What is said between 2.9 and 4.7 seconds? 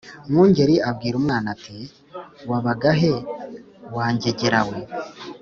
he wa ngegera